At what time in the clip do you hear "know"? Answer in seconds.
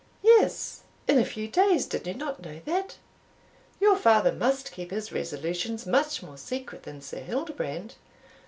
2.43-2.59